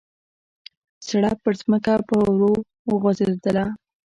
[1.07, 2.29] سړپ پرځمکه به ور
[2.89, 3.65] وغورځېدله.